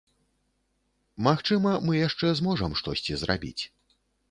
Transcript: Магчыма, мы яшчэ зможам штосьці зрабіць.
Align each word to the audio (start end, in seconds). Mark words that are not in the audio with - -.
Магчыма, 1.27 1.75
мы 1.87 1.93
яшчэ 2.07 2.33
зможам 2.41 2.71
штосьці 2.83 3.21
зрабіць. 3.25 3.57